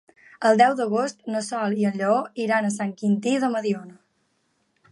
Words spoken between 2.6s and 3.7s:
a Sant Quintí de